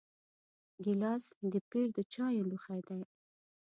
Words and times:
ګیلاس 0.83 1.23
د 1.51 1.53
پیر 1.69 1.87
د 1.97 1.99
چایو 2.13 2.47
لوښی 2.49 2.79
دی. 2.87 3.01